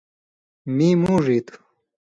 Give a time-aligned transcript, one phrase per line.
[0.75, 1.55] می موڙ ایتو